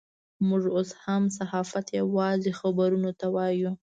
موږ 0.47 0.63
اوس 0.75 0.89
هم 1.03 1.23
صحافت 1.37 1.85
یوازې 1.99 2.51
خبرونو 2.59 3.11
ته 3.19 3.27
وایو. 3.35 3.71